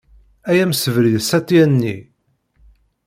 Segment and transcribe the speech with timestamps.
[0.49, 1.97] Ay amsebrid s at Yanni.